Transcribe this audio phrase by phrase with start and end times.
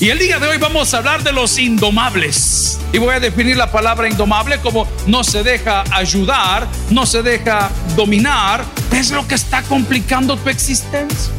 [0.00, 2.80] Y el día de hoy vamos a hablar de los indomables.
[2.90, 7.70] Y voy a definir la palabra indomable como no se deja ayudar, no se deja
[7.96, 8.64] dominar.
[8.92, 11.30] Es lo que está complicando tu existencia.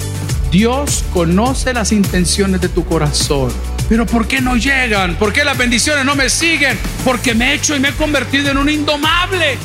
[0.52, 3.52] Dios conoce las intenciones de tu corazón.
[3.90, 5.16] Pero ¿por qué no llegan?
[5.16, 6.78] ¿Por qué las bendiciones no me siguen?
[7.04, 9.58] Porque me he hecho y me he convertido en un indomable.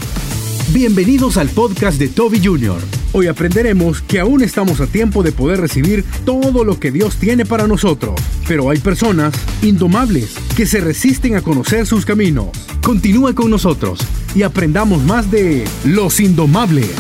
[0.77, 2.79] Bienvenidos al podcast de Toby Jr.
[3.15, 7.47] Hoy aprenderemos que aún estamos a tiempo de poder recibir todo lo que Dios tiene
[7.47, 12.49] para nosotros, pero hay personas indomables que se resisten a conocer sus caminos.
[12.83, 14.01] Continúa con nosotros
[14.35, 16.95] y aprendamos más de los indomables.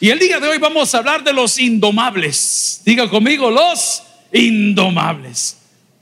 [0.00, 2.80] Y el día de hoy vamos a hablar de los indomables.
[2.86, 5.58] Diga conmigo, los indomables.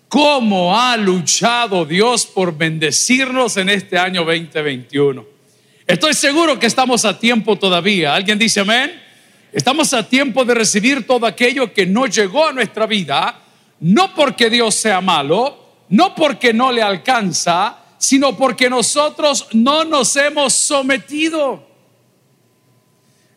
[0.09, 5.38] ¿Cómo ha luchado Dios por bendecirnos en este año 2021?
[5.89, 8.15] Estoy seguro que estamos a tiempo todavía.
[8.15, 9.03] ¿Alguien dice amén?
[9.51, 13.41] Estamos a tiempo de recibir todo aquello que no llegó a nuestra vida,
[13.81, 20.15] no porque Dios sea malo, no porque no le alcanza, sino porque nosotros no nos
[20.17, 21.67] hemos sometido.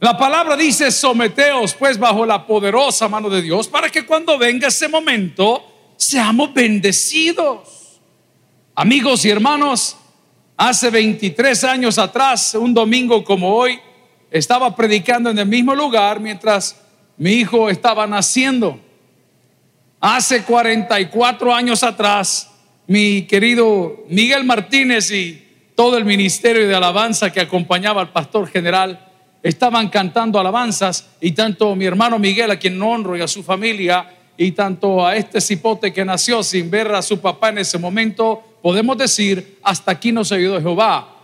[0.02, 4.67] La palabra dice, someteos pues bajo la poderosa mano de Dios para que cuando venga
[4.67, 8.02] ese momento seamos bendecidos.
[8.75, 9.95] Amigos y hermanos,
[10.64, 13.80] Hace 23 años atrás, un domingo como hoy,
[14.30, 16.80] estaba predicando en el mismo lugar mientras
[17.17, 18.80] mi hijo estaba naciendo.
[20.00, 22.52] Hace 44 años atrás,
[22.86, 29.09] mi querido Miguel Martínez y todo el ministerio de alabanza que acompañaba al pastor general
[29.42, 34.16] estaban cantando alabanzas y tanto mi hermano Miguel, a quien honro, y a su familia,
[34.38, 38.44] y tanto a este cipote que nació sin ver a su papá en ese momento,
[38.62, 41.16] podemos decir, hasta aquí nos ayudó Jehová.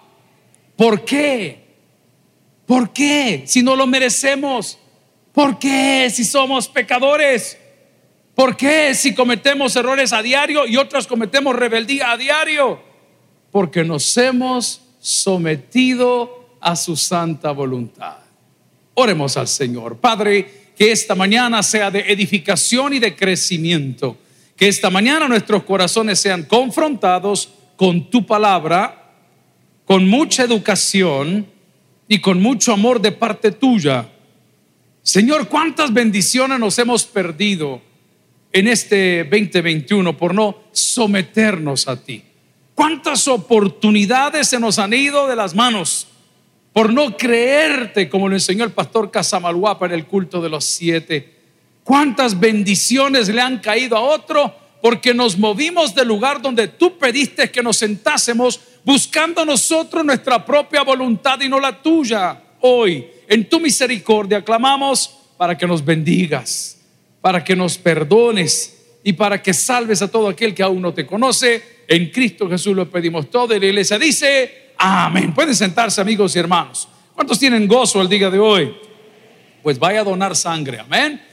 [0.75, 1.65] ¿Por qué?
[2.65, 3.43] ¿Por qué?
[3.45, 4.77] Si no lo merecemos.
[5.33, 6.09] ¿Por qué?
[6.11, 7.57] Si somos pecadores.
[8.35, 8.93] ¿Por qué?
[8.93, 12.79] Si cometemos errores a diario y otros cometemos rebeldía a diario.
[13.51, 18.17] Porque nos hemos sometido a su santa voluntad.
[18.93, 19.97] Oremos al Señor.
[19.97, 24.17] Padre, que esta mañana sea de edificación y de crecimiento.
[24.57, 29.13] Que esta mañana nuestros corazones sean confrontados con tu palabra,
[29.85, 31.47] con mucha educación
[32.07, 34.09] y con mucho amor de parte tuya.
[35.03, 37.81] Señor, cuántas bendiciones nos hemos perdido
[38.51, 42.23] en este 2021 por no someternos a ti.
[42.73, 46.07] Cuántas oportunidades se nos han ido de las manos
[46.73, 51.36] por no creerte, como lo enseñó el pastor Casamaluapa en el culto de los siete.
[51.87, 54.53] ¿Cuántas bendiciones le han caído a otro?
[54.81, 60.83] Porque nos movimos del lugar donde tú pediste que nos sentásemos buscando nosotros nuestra propia
[60.83, 62.41] voluntad y no la tuya.
[62.59, 66.77] Hoy, en tu misericordia, clamamos para que nos bendigas,
[67.21, 71.07] para que nos perdones y para que salves a todo aquel que aún no te
[71.07, 71.85] conoce.
[71.87, 73.55] En Cristo Jesús lo pedimos todo.
[73.55, 75.33] Y la iglesia dice, Amén.
[75.33, 76.89] Pueden sentarse amigos y hermanos.
[77.15, 78.75] ¿Cuántos tienen gozo el día de hoy?
[79.63, 80.79] Pues vaya a donar sangre.
[80.79, 81.26] Amén.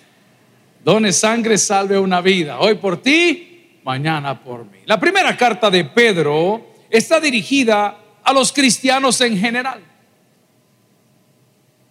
[0.84, 2.58] Done sangre, salve una vida.
[2.58, 4.80] Hoy por ti, mañana por mí.
[4.84, 9.82] La primera carta de Pedro está dirigida a los cristianos en general.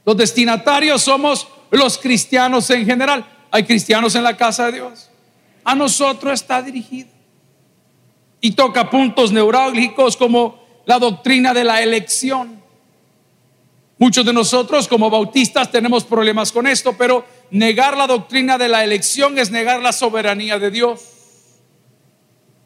[0.06, 3.26] Los destinatarios somos los cristianos en general.
[3.50, 5.10] Hay cristianos en la casa de Dios.
[5.64, 7.10] A nosotros está dirigida.
[8.42, 12.62] Y toca puntos neurálgicos como la doctrina de la elección.
[13.98, 18.84] Muchos de nosotros como bautistas tenemos problemas con esto, pero negar la doctrina de la
[18.84, 21.02] elección es negar la soberanía de Dios.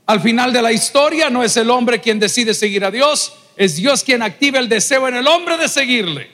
[0.06, 3.76] Al final de la historia no es el hombre quien decide seguir a Dios, es
[3.76, 6.32] Dios quien activa el deseo en el hombre de seguirle.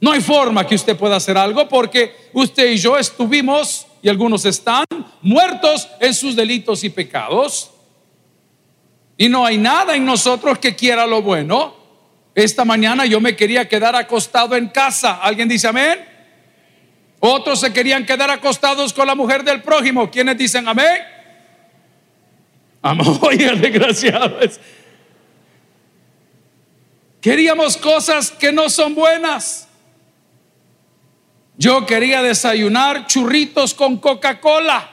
[0.00, 4.44] No hay forma que usted pueda hacer algo porque usted y yo estuvimos, y algunos
[4.44, 4.84] están,
[5.22, 7.70] muertos en sus delitos y pecados.
[9.16, 11.74] Y no hay nada en nosotros que quiera lo bueno.
[12.34, 15.20] Esta mañana yo me quería quedar acostado en casa.
[15.22, 16.11] ¿Alguien dice amén?
[17.24, 20.10] Otros se querían quedar acostados con la mujer del prójimo.
[20.10, 21.02] ¿Quiénes dicen amén?
[22.82, 23.06] Amén.
[23.20, 24.58] Oye, desgraciados.
[27.20, 29.68] Queríamos cosas que no son buenas.
[31.56, 34.90] Yo quería desayunar churritos con Coca-Cola.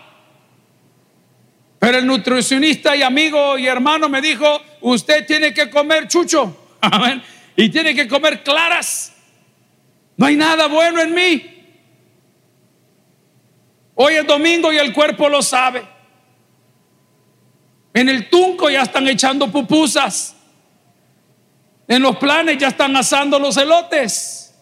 [1.80, 6.56] Pero el nutricionista y amigo y hermano me dijo, usted tiene que comer chucho.
[7.56, 9.14] Y tiene que comer claras.
[10.16, 11.59] No hay nada bueno en mí.
[14.02, 15.86] Hoy es domingo y el cuerpo lo sabe.
[17.94, 20.38] En el tunco ya están echando pupusas.
[21.86, 24.56] En los planes ya están asando los elotes.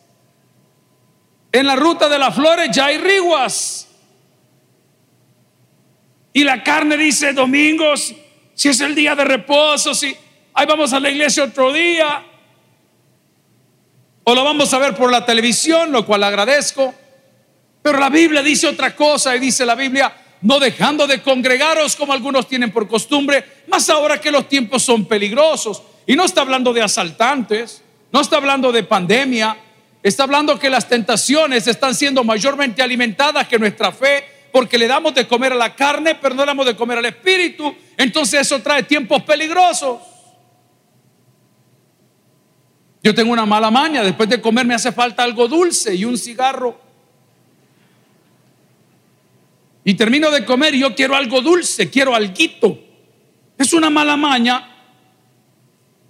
[1.51, 3.87] En la ruta de las flores ya hay riguas.
[6.33, 8.15] Y la carne dice, domingos,
[8.55, 10.17] si es el día de reposo, si
[10.55, 12.25] ahí vamos a la iglesia otro día.
[14.23, 16.95] O lo vamos a ver por la televisión, lo cual agradezco.
[17.87, 22.11] Pero la Biblia dice otra cosa y dice la Biblia, no dejando de congregaros como
[22.11, 25.81] algunos tienen por costumbre, más ahora que los tiempos son peligrosos.
[26.05, 27.81] Y no está hablando de asaltantes,
[28.11, 29.55] no está hablando de pandemia,
[30.03, 35.15] está hablando que las tentaciones están siendo mayormente alimentadas que nuestra fe, porque le damos
[35.15, 37.73] de comer a la carne, pero no le damos de comer al espíritu.
[37.95, 40.01] Entonces eso trae tiempos peligrosos.
[43.01, 46.17] Yo tengo una mala maña, después de comer me hace falta algo dulce y un
[46.17, 46.86] cigarro.
[49.87, 52.77] Y termino de comer y yo quiero algo dulce, quiero alguito.
[53.57, 54.69] Es una mala maña.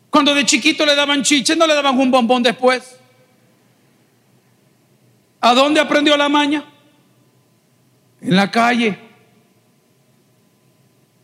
[0.09, 2.97] Cuando de chiquito le daban chiche, no le daban un bombón después.
[5.41, 6.65] ¿A dónde aprendió la maña?
[8.19, 8.97] En la calle.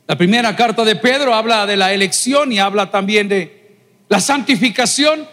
[0.06, 3.80] La primera carta de Pedro habla de la elección y habla también de
[4.10, 5.28] la santificación.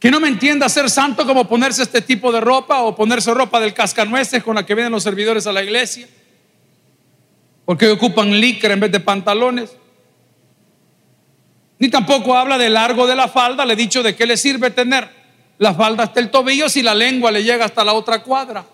[0.00, 3.60] Que no me entienda ser santo como ponerse este tipo de ropa o ponerse ropa
[3.60, 6.08] del cascanueces con la que vienen los servidores a la iglesia.
[7.66, 9.76] Porque ocupan licra en vez de pantalones.
[11.78, 13.66] Ni tampoco habla del largo de la falda.
[13.66, 15.08] Le he dicho de qué le sirve tener
[15.58, 18.64] la falda hasta el tobillo si la lengua le llega hasta la otra cuadra.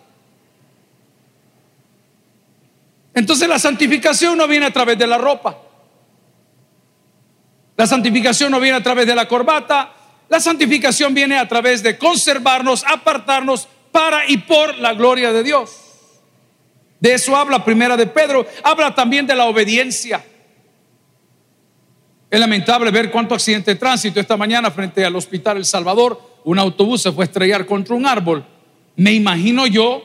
[3.13, 5.59] Entonces la santificación no viene a través de la ropa.
[7.77, 9.96] La santificación no viene a través de la corbata,
[10.29, 15.71] la santificación viene a través de conservarnos, apartarnos para y por la gloria de Dios.
[17.01, 18.47] De eso habla primera de Pedro.
[18.63, 20.25] Habla también de la obediencia.
[22.29, 26.21] Es lamentable ver cuánto accidente de tránsito esta mañana frente al hospital El Salvador.
[26.45, 28.45] Un autobús se fue a estrellar contra un árbol.
[28.97, 30.03] Me imagino yo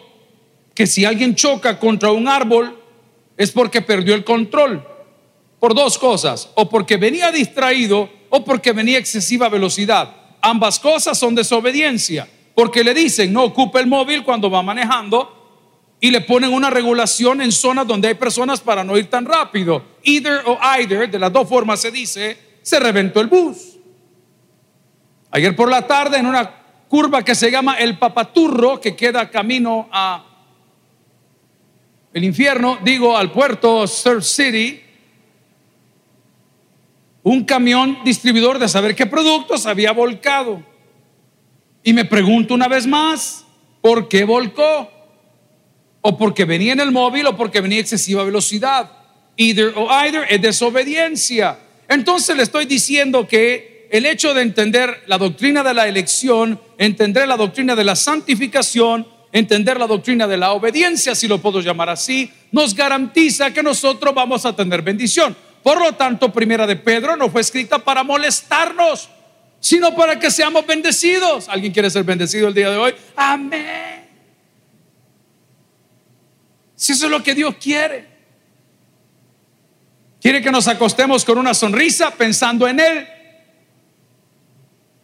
[0.75, 2.77] que si alguien choca contra un árbol
[3.37, 4.85] es porque perdió el control.
[5.59, 6.49] Por dos cosas.
[6.55, 10.15] O porque venía distraído o porque venía excesiva velocidad.
[10.41, 15.37] Ambas cosas son desobediencia, porque le dicen no ocupe el móvil cuando va manejando
[15.99, 19.83] y le ponen una regulación en zonas donde hay personas para no ir tan rápido.
[20.03, 23.77] Either o either, de las dos formas se dice, se reventó el bus.
[25.29, 26.49] Ayer por la tarde en una
[26.87, 30.25] curva que se llama El Papaturro, que queda camino a
[32.13, 34.81] el infierno, digo al puerto Surf City,
[37.23, 40.63] un camión distribuidor de saber qué productos había volcado.
[41.83, 43.45] Y me pregunto una vez más,
[43.81, 44.89] ¿por qué volcó?
[46.01, 48.91] O porque venía en el móvil o porque venía a excesiva velocidad.
[49.37, 51.57] Either o either es desobediencia.
[51.87, 57.27] Entonces le estoy diciendo que el hecho de entender la doctrina de la elección, entender
[57.27, 61.89] la doctrina de la santificación, entender la doctrina de la obediencia, si lo puedo llamar
[61.89, 65.35] así, nos garantiza que nosotros vamos a tener bendición.
[65.63, 69.09] Por lo tanto, primera de Pedro no fue escrita para molestarnos,
[69.59, 71.47] sino para que seamos bendecidos.
[71.49, 72.95] ¿Alguien quiere ser bendecido el día de hoy?
[73.15, 74.09] Amén.
[76.75, 78.09] Si eso es lo que Dios quiere.
[80.19, 83.07] Quiere que nos acostemos con una sonrisa pensando en Él.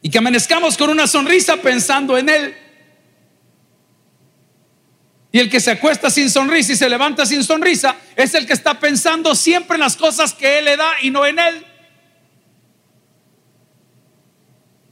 [0.02, 2.56] Y que amanezcamos con una sonrisa pensando en Él.
[5.32, 8.54] Y el que se acuesta sin sonrisa y se levanta sin sonrisa es el que
[8.54, 11.66] está pensando siempre en las cosas que Él le da y no en Él.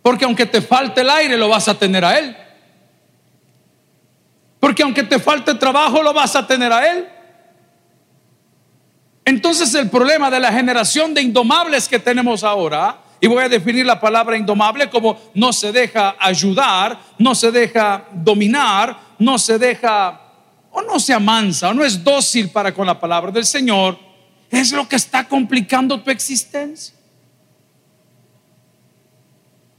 [0.01, 2.35] Porque aunque te falte el aire, lo vas a tener a Él.
[4.59, 7.07] Porque aunque te falte trabajo, lo vas a tener a Él.
[9.23, 13.85] Entonces el problema de la generación de indomables que tenemos ahora, y voy a definir
[13.85, 20.24] la palabra indomable como no se deja ayudar, no se deja dominar, no se deja
[20.75, 23.97] o no se amansa o no es dócil para con la palabra del Señor,
[24.49, 26.93] es lo que está complicando tu existencia.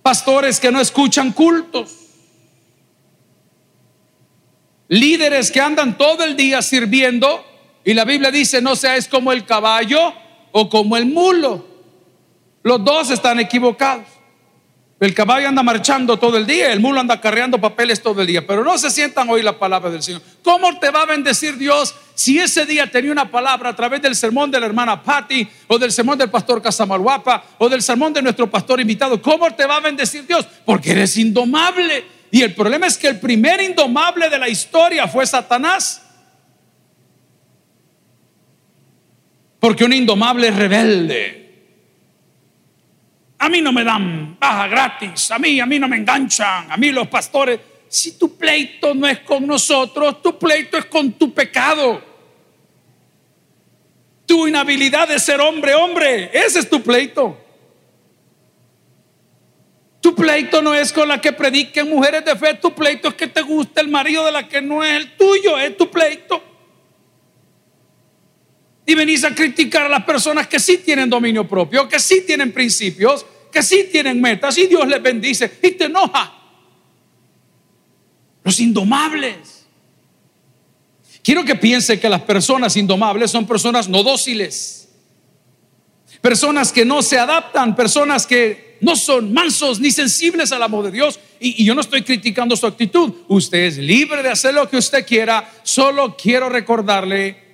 [0.01, 1.95] Pastores que no escuchan cultos.
[4.89, 7.45] Líderes que andan todo el día sirviendo
[7.85, 10.15] y la Biblia dice no seas como el caballo
[10.53, 11.67] o como el mulo.
[12.63, 14.16] Los dos están equivocados.
[14.99, 18.47] El caballo anda marchando todo el día, el mulo anda carreando papeles todo el día,
[18.47, 20.23] pero no se sientan hoy la palabra del Señor.
[20.43, 24.17] ¿Cómo te va a bendecir Dios si ese día tenía una palabra a través del
[24.17, 28.23] sermón de la hermana Patty o del sermón del pastor Casamaruapa o del sermón de
[28.23, 29.21] nuestro pastor invitado?
[29.21, 30.47] ¿Cómo te va a bendecir Dios?
[30.65, 32.07] Porque eres indomable.
[32.31, 36.07] Y el problema es que el primer indomable de la historia fue Satanás.
[39.61, 41.46] Porque un indomable es rebelde.
[43.39, 46.77] A mí no me dan baja gratis, a mí, a mí no me enganchan, a
[46.77, 47.61] mí los pastores.
[47.89, 52.17] Si tu pleito no es con nosotros, tu pleito es con tu pecado.
[54.27, 56.31] tu inhabilidad de ser hombre, hombre.
[56.33, 57.39] Ese es tu pleito.
[60.01, 63.27] Tu pleito no es con la que prediquen mujeres de fe, tu pleito es que
[63.27, 66.43] te gusta el marido de la que no es el tuyo, es tu pleito.
[68.87, 72.53] Y venís a criticar a las personas que sí tienen dominio propio, que sí tienen
[72.53, 76.33] principios, que sí tienen metas y Dios les bendice y te enoja.
[78.45, 79.67] Los indomables.
[81.23, 84.89] Quiero que piense que las personas indomables son personas no dóciles,
[86.21, 90.93] personas que no se adaptan, personas que no son mansos ni sensibles al amor de
[90.93, 91.19] Dios.
[91.41, 93.13] Y, yo no estoy criticando su actitud.
[93.29, 95.51] Usted es libre de hacer lo que usted quiera.
[95.63, 97.46] Solo quiero recordarle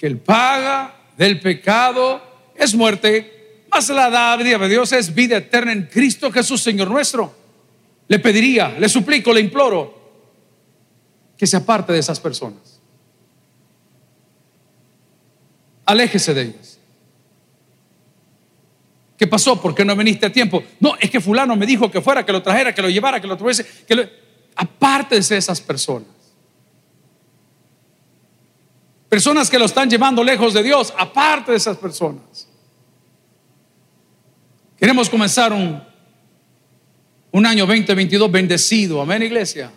[0.00, 2.22] que el paga del pecado
[2.54, 7.34] es muerte, más la dádiva de Dios es vida eterna en Cristo Jesús, Señor nuestro.
[8.08, 10.00] Le pediría, le suplico, le imploro
[11.36, 12.80] que se aparte de esas personas.
[15.84, 16.78] Aléjese de ellas.
[19.18, 19.60] ¿Qué pasó?
[19.60, 20.64] ¿Por qué no viniste a tiempo?
[20.80, 23.26] No, es que fulano me dijo que fuera, que lo trajera, que lo llevara, que
[23.26, 24.04] lo tuviese, que lo...
[24.56, 26.19] Apártese de esas personas.
[29.10, 32.48] Personas que lo están llevando lejos de Dios, aparte de esas personas.
[34.78, 35.82] Queremos comenzar un,
[37.32, 39.02] un año 2022 bendecido.
[39.02, 39.72] Amén, iglesia.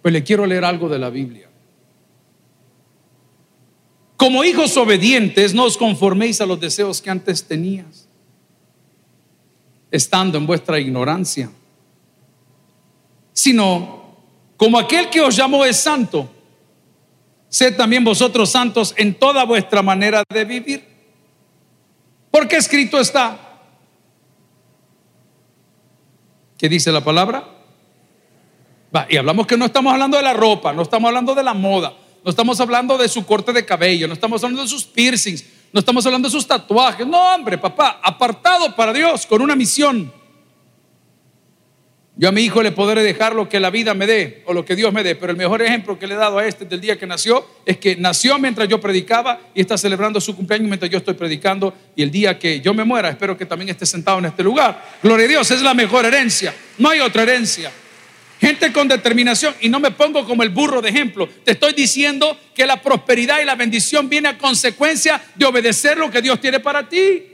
[0.00, 1.48] Pues le quiero leer algo de la Biblia.
[4.16, 8.08] Como hijos obedientes, no os conforméis a los deseos que antes tenías,
[9.90, 11.50] estando en vuestra ignorancia,
[13.32, 14.14] sino
[14.56, 16.31] como aquel que os llamó es santo
[17.52, 20.88] sed también vosotros santos en toda vuestra manera de vivir.
[22.30, 23.60] Porque escrito está.
[26.56, 27.46] ¿Qué dice la palabra?
[28.94, 31.52] Va, y hablamos que no estamos hablando de la ropa, no estamos hablando de la
[31.52, 31.92] moda,
[32.24, 35.44] no estamos hablando de su corte de cabello, no estamos hablando de sus piercings,
[35.74, 37.06] no estamos hablando de sus tatuajes.
[37.06, 40.10] No, hombre, papá, apartado para Dios con una misión.
[42.14, 44.66] Yo a mi hijo le podré dejar lo que la vida me dé o lo
[44.66, 46.78] que Dios me dé, pero el mejor ejemplo que le he dado a este del
[46.78, 50.90] día que nació es que nació mientras yo predicaba y está celebrando su cumpleaños mientras
[50.90, 54.18] yo estoy predicando y el día que yo me muera espero que también esté sentado
[54.18, 54.98] en este lugar.
[55.02, 57.72] Gloria a Dios, es la mejor herencia, no hay otra herencia.
[58.38, 62.36] Gente con determinación y no me pongo como el burro de ejemplo, te estoy diciendo
[62.54, 66.60] que la prosperidad y la bendición viene a consecuencia de obedecer lo que Dios tiene
[66.60, 67.31] para ti.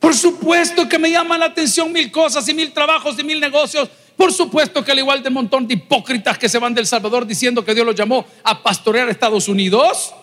[0.00, 3.88] Por supuesto que me llaman la atención mil cosas y mil trabajos y mil negocios.
[4.16, 7.26] Por supuesto que al igual de un montón de hipócritas que se van del Salvador
[7.26, 10.14] diciendo que Dios los llamó a pastorear a Estados Unidos,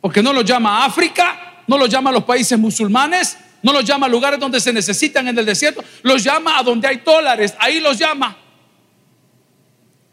[0.00, 3.84] porque no los llama a África, no los llama a los países musulmanes, no los
[3.84, 7.54] llama a lugares donde se necesitan en el desierto, los llama a donde hay dólares,
[7.58, 8.36] ahí los llama.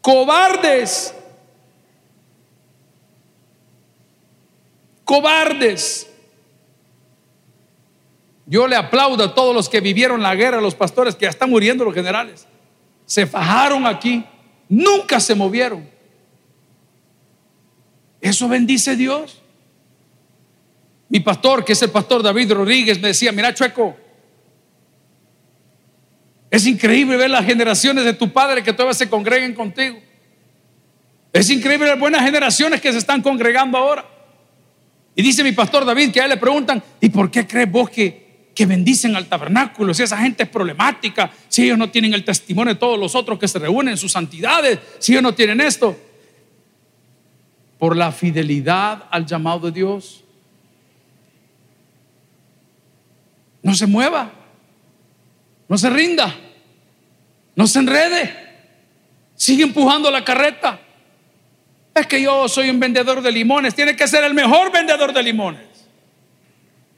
[0.00, 1.14] Cobardes.
[5.04, 6.08] Cobardes.
[8.46, 11.50] Yo le aplaudo a todos los que vivieron la guerra, los pastores que ya están
[11.50, 12.46] muriendo los generales.
[13.04, 14.24] Se fajaron aquí,
[14.68, 15.88] nunca se movieron.
[18.20, 19.42] Eso bendice Dios.
[21.08, 23.96] Mi pastor, que es el pastor David Rodríguez, me decía, mira Chueco,
[26.50, 29.98] es increíble ver las generaciones de tu padre que todavía se congreguen contigo.
[31.32, 34.08] Es increíble ver buenas generaciones que se están congregando ahora.
[35.16, 37.90] Y dice mi pastor David que a él le preguntan, ¿y por qué crees vos
[37.90, 38.25] que
[38.56, 42.72] que bendicen al tabernáculo, si esa gente es problemática, si ellos no tienen el testimonio
[42.72, 45.94] de todos los otros que se reúnen en sus santidades, si ellos no tienen esto,
[47.78, 50.24] por la fidelidad al llamado de Dios,
[53.62, 54.32] no se mueva,
[55.68, 56.34] no se rinda,
[57.54, 58.34] no se enrede,
[59.34, 60.80] sigue empujando la carreta.
[61.94, 65.22] Es que yo soy un vendedor de limones, tiene que ser el mejor vendedor de
[65.22, 65.65] limones.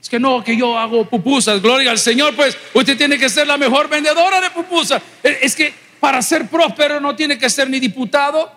[0.09, 3.47] Es que no, que yo hago pupusas, gloria al Señor, pues usted tiene que ser
[3.47, 5.03] la mejor vendedora de pupusas.
[5.23, 8.50] Es que para ser próspero no tiene que ser ni diputado,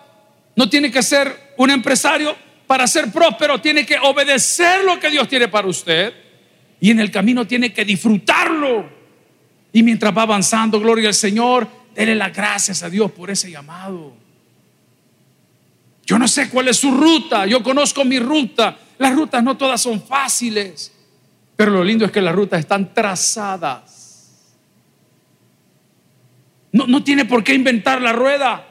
[0.56, 2.34] no tiene que ser un empresario.
[2.66, 6.14] Para ser próspero tiene que obedecer lo que Dios tiene para usted
[6.80, 8.88] y en el camino tiene que disfrutarlo.
[9.74, 14.14] Y mientras va avanzando, gloria al Señor, dele las gracias a Dios por ese llamado.
[16.06, 18.78] Yo no sé cuál es su ruta, yo conozco mi ruta.
[18.96, 20.92] Las rutas no todas son fáciles.
[21.62, 24.56] Pero lo lindo es que las rutas están trazadas.
[26.72, 28.66] No, no tiene por qué inventar la rueda.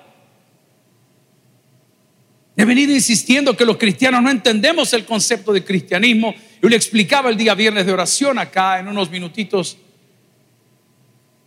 [2.57, 6.36] He venido insistiendo que los cristianos no entendemos el concepto de cristianismo.
[6.62, 9.77] Yo le explicaba el día viernes de oración acá en unos minutitos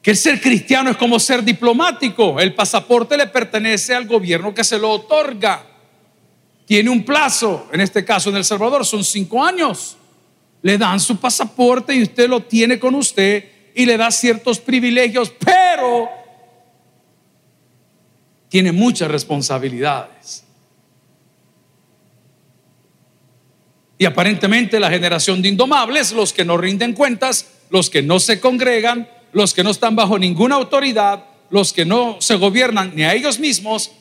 [0.00, 2.40] que el ser cristiano es como ser diplomático.
[2.40, 5.62] El pasaporte le pertenece al gobierno que se lo otorga.
[6.64, 9.98] tiene un plazo, en este caso en El Salvador son cinco años.
[10.64, 13.44] Le dan su pasaporte y usted lo tiene con usted
[13.74, 16.08] y le da ciertos privilegios, pero
[18.48, 20.42] tiene muchas responsabilidades.
[23.98, 28.40] Y aparentemente la generación de indomables, los que no rinden cuentas, los que no se
[28.40, 33.12] congregan, los que no están bajo ninguna autoridad, los que no se gobiernan ni a
[33.12, 33.92] ellos mismos,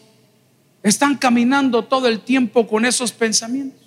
[0.81, 3.82] están caminando todo el tiempo con esos pensamientos.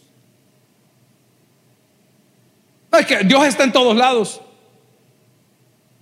[2.98, 4.40] Es que Dios está en todos lados.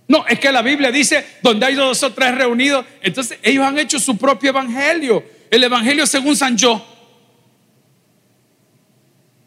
[0.07, 3.79] No, es que la Biblia dice, donde hay dos o tres reunidos, entonces ellos han
[3.79, 6.85] hecho su propio evangelio, el evangelio según San Yo.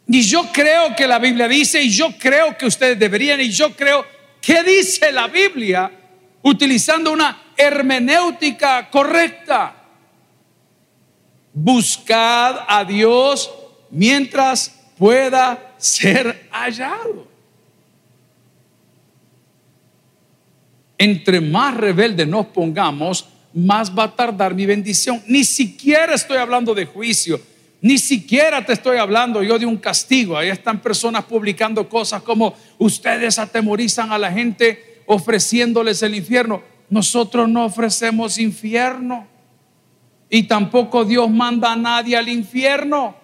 [0.08, 3.76] Y yo creo que la Biblia dice, y yo creo que ustedes deberían, y yo
[3.76, 4.04] creo
[4.40, 5.92] que dice la Biblia,
[6.42, 9.74] utilizando una hermenéutica correcta.
[11.52, 13.52] Buscad a Dios
[13.90, 17.27] mientras pueda ser hallado.
[20.98, 25.22] Entre más rebelde nos pongamos, más va a tardar mi bendición.
[25.26, 27.40] Ni siquiera estoy hablando de juicio.
[27.80, 30.36] Ni siquiera te estoy hablando yo de un castigo.
[30.36, 36.62] Ahí están personas publicando cosas como ustedes atemorizan a la gente ofreciéndoles el infierno.
[36.90, 39.28] Nosotros no ofrecemos infierno.
[40.28, 43.16] Y tampoco Dios manda a nadie al infierno.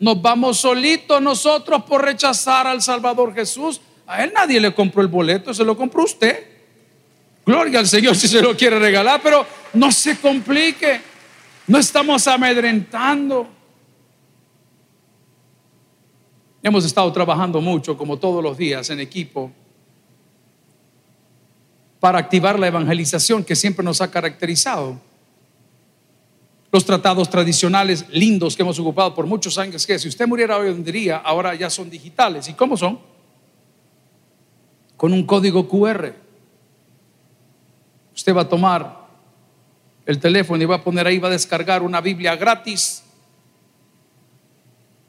[0.00, 3.80] Nos vamos solitos nosotros por rechazar al Salvador Jesús.
[4.06, 6.51] A él nadie le compró el boleto, se lo compró usted.
[7.44, 11.00] Gloria al Señor si se lo quiere regalar, pero no se complique.
[11.66, 13.48] No estamos amedrentando.
[16.62, 19.50] Hemos estado trabajando mucho, como todos los días, en equipo
[22.02, 24.98] para activar la evangelización que siempre nos ha caracterizado.
[26.72, 30.68] Los tratados tradicionales lindos que hemos ocupado por muchos años, que si usted muriera hoy
[30.70, 32.48] en día, ahora ya son digitales.
[32.48, 32.98] ¿Y cómo son?
[34.96, 36.12] Con un código QR.
[38.22, 39.08] Usted va a tomar
[40.06, 43.02] el teléfono y va a poner ahí, va a descargar una Biblia gratis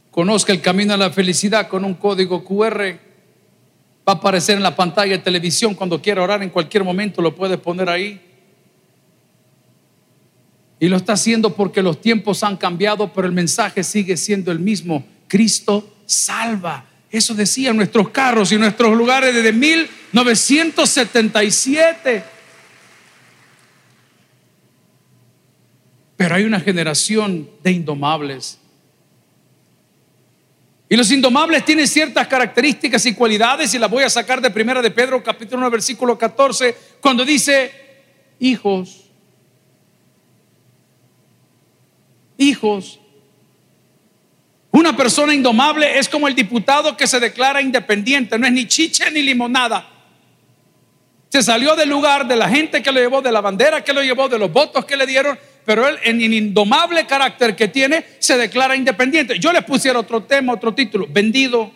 [0.09, 2.97] conozca el camino a la felicidad con un código QR.
[4.07, 7.35] Va a aparecer en la pantalla de televisión cuando quiera orar en cualquier momento, lo
[7.35, 8.19] puede poner ahí.
[10.79, 14.59] Y lo está haciendo porque los tiempos han cambiado, pero el mensaje sigue siendo el
[14.59, 15.05] mismo.
[15.27, 16.85] Cristo salva.
[17.11, 22.32] Eso decían nuestros carros y nuestros lugares desde 1977.
[26.17, 28.59] Pero hay una generación de indomables
[30.89, 34.79] y los indomables tienen ciertas características y cualidades y las voy a sacar de primera
[34.79, 37.71] de Pedro capítulo 1 versículo 14 cuando dice
[38.37, 39.09] hijos
[42.37, 42.99] hijos
[44.75, 49.11] una persona indomable es como el diputado que se declara independiente, no es ni chiche
[49.11, 49.87] ni limonada.
[51.29, 54.01] Se salió del lugar de la gente que lo llevó, de la bandera que lo
[54.01, 58.05] llevó, de los votos que le dieron pero él en el indomable carácter que tiene
[58.19, 59.39] se declara independiente.
[59.39, 61.71] Yo le pusiera otro tema, otro título, vendido.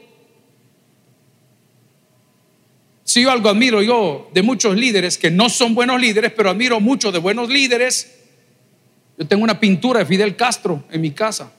[3.04, 6.80] Si yo algo admiro yo de muchos líderes que no son buenos líderes, pero admiro
[6.80, 8.16] mucho de buenos líderes.
[9.18, 11.52] Yo tengo una pintura de Fidel Castro en mi casa.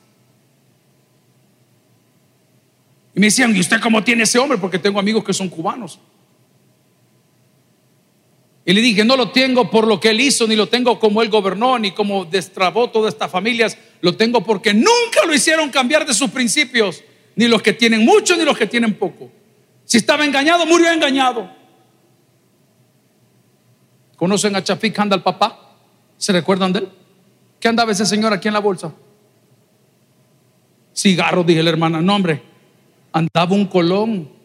[3.15, 4.59] Y me decían, ¿y usted cómo tiene ese hombre?
[4.59, 5.99] Porque tengo amigos que son cubanos.
[8.69, 11.23] Y le dije, no lo tengo por lo que él hizo, ni lo tengo como
[11.23, 13.79] él gobernó, ni como destrabó todas estas familias.
[14.03, 17.03] Lo tengo porque nunca lo hicieron cambiar de sus principios,
[17.35, 19.31] ni los que tienen mucho, ni los que tienen poco.
[19.87, 21.51] Si estaba engañado, murió engañado.
[24.17, 25.79] ¿Conocen a Chafik anda el papá?
[26.19, 26.89] ¿Se recuerdan de él?
[27.59, 28.93] ¿Qué andaba ese señor aquí en la bolsa?
[30.95, 32.03] Cigarro, dije la hermana.
[32.03, 32.43] No, hombre,
[33.13, 34.38] andaba un colón.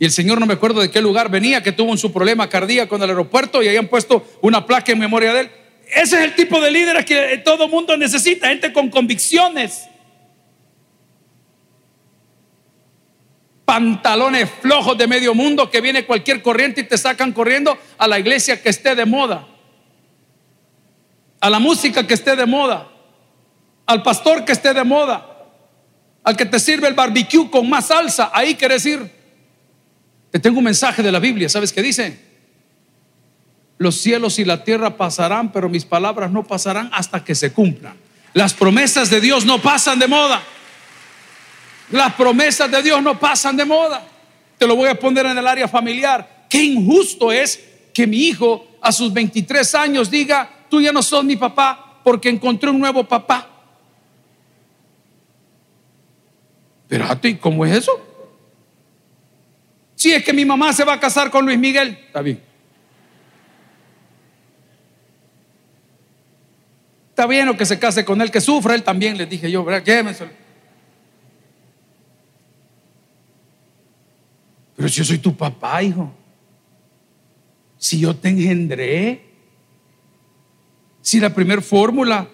[0.00, 2.96] Y el señor no me acuerdo de qué lugar venía, que tuvo su problema cardíaco
[2.96, 5.50] en el aeropuerto y habían puesto una placa en memoria de él.
[5.94, 9.82] Ese es el tipo de líderes que todo mundo necesita, gente con convicciones.
[13.66, 18.18] Pantalones flojos de medio mundo que viene cualquier corriente y te sacan corriendo a la
[18.18, 19.46] iglesia que esté de moda,
[21.40, 22.88] a la música que esté de moda,
[23.84, 25.26] al pastor que esté de moda,
[26.24, 29.19] al que te sirve el barbecue con más salsa, ahí quieres ir.
[30.30, 32.18] Te tengo un mensaje de la Biblia, ¿sabes qué dice?
[33.78, 37.96] Los cielos y la tierra pasarán, pero mis palabras no pasarán hasta que se cumplan.
[38.34, 40.42] Las promesas de Dios no pasan de moda.
[41.90, 44.06] Las promesas de Dios no pasan de moda.
[44.58, 46.46] Te lo voy a poner en el área familiar.
[46.48, 47.58] Qué injusto es
[47.92, 52.28] que mi hijo a sus 23 años diga, tú ya no sos mi papá porque
[52.28, 53.48] encontré un nuevo papá.
[56.82, 58.09] Espérate, ¿cómo es eso?
[60.00, 62.40] Si es que mi mamá se va a casar con Luis Miguel, está bien.
[67.10, 69.62] Está bien o que se case con él, que sufra él también, les dije yo,
[69.62, 69.84] ¿verdad?
[74.74, 76.10] Pero si yo soy tu papá, hijo.
[77.76, 79.22] Si yo te engendré.
[81.02, 82.26] Si la primera fórmula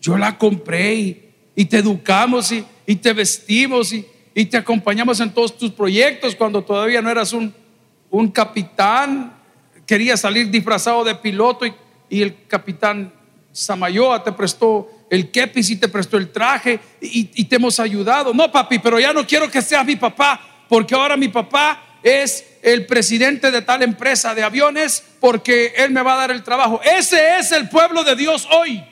[0.00, 1.22] yo, la compré
[1.54, 3.94] y, te educamos y, te vestimos
[4.34, 7.54] y, te acompañamos en todos tus proyectos cuando todavía no eras un,
[8.10, 9.34] un capitán.
[9.86, 11.74] Querías salir disfrazado de piloto y,
[12.08, 13.12] y el capitán
[13.52, 18.34] Samayoa te prestó el kepis y te prestó el traje y, y, te hemos ayudado.
[18.34, 22.58] No, papi, pero ya no quiero que seas mi papá porque ahora mi papá es
[22.62, 26.80] el presidente de tal empresa de aviones porque él me va a dar el trabajo.
[26.82, 28.82] Ese es el pueblo de Dios hoy.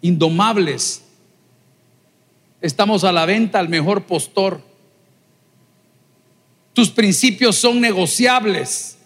[0.00, 1.04] Indomables.
[2.60, 4.60] Estamos a la venta al mejor postor.
[6.72, 8.98] Tus principios son negociables.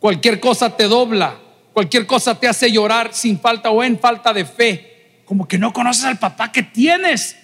[0.00, 1.38] Cualquier cosa te dobla.
[1.72, 4.88] Cualquier cosa te hace llorar sin falta o en falta de fe
[5.28, 7.36] como que no conoces al papá que tienes.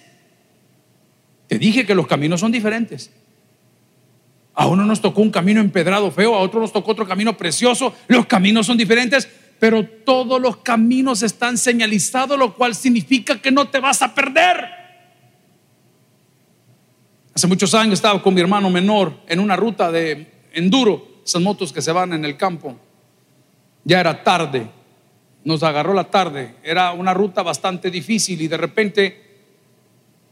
[1.47, 3.11] Te dije que los caminos son diferentes.
[4.55, 7.93] A uno nos tocó un camino empedrado feo, a otro nos tocó otro camino precioso.
[8.07, 9.29] Los caminos son diferentes,
[9.65, 14.63] pero todos los caminos están señalizados, lo cual significa que no te vas a perder.
[17.33, 21.73] Hace muchos años estaba con mi hermano menor en una ruta de enduro, esas motos
[21.73, 22.77] que se van en el campo.
[23.83, 24.69] Ya era tarde,
[25.43, 26.57] nos agarró la tarde.
[26.61, 29.47] Era una ruta bastante difícil y de repente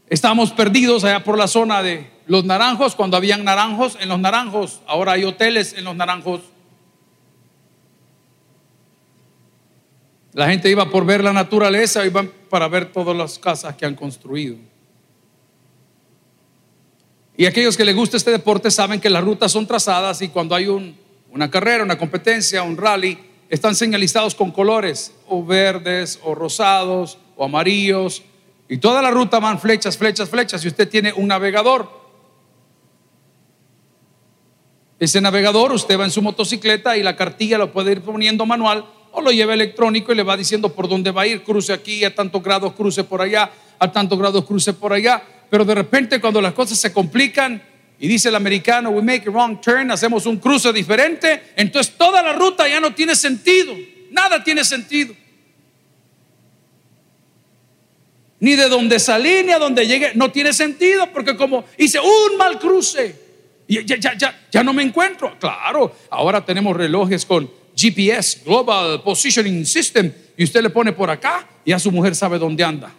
[0.08, 4.80] estábamos perdidos allá por la zona de los naranjos, cuando habían naranjos en los naranjos.
[4.86, 6.53] Ahora hay hoteles en los naranjos.
[10.34, 13.94] La gente iba por ver la naturaleza, iban para ver todas las casas que han
[13.94, 14.56] construido.
[17.36, 20.56] Y aquellos que les gusta este deporte saben que las rutas son trazadas y cuando
[20.56, 20.96] hay un,
[21.30, 23.16] una carrera, una competencia, un rally,
[23.48, 28.22] están señalizados con colores, o verdes, o rosados, o amarillos,
[28.68, 31.88] y toda la ruta van flechas, flechas, flechas, y usted tiene un navegador.
[34.98, 38.84] Ese navegador, usted va en su motocicleta y la cartilla lo puede ir poniendo manual
[39.14, 42.04] o lo lleva electrónico y le va diciendo por dónde va a ir, cruce aquí,
[42.04, 45.22] a tantos grados cruce por allá, a tantos grados cruce por allá.
[45.48, 47.62] Pero de repente cuando las cosas se complican,
[47.98, 52.22] y dice el americano, we make a wrong turn, hacemos un cruce diferente, entonces toda
[52.22, 53.72] la ruta ya no tiene sentido,
[54.10, 55.14] nada tiene sentido.
[58.40, 62.36] Ni de donde salí, ni a donde llegué, no tiene sentido, porque como hice un
[62.36, 63.14] mal cruce,
[63.68, 65.38] ya, ya, ya, ya no me encuentro.
[65.38, 71.46] Claro, ahora tenemos relojes con GPS, Global Positioning System, y usted le pone por acá
[71.64, 72.92] y a su mujer sabe dónde anda.